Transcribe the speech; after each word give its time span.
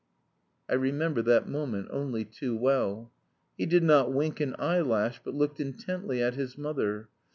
I 0.67 0.73
remember 0.73 1.21
that 1.21 1.47
moment 1.47 1.89
only 1.91 2.25
too 2.25 2.57
well; 2.57 3.11
he 3.55 3.67
did 3.67 3.83
not 3.83 4.11
wink 4.11 4.39
an 4.39 4.55
eyelash 4.57 5.21
but 5.23 5.35
looked 5.35 5.59
intently 5.59 6.23
at 6.23 6.33
his 6.33 6.57
mother. 6.57 7.07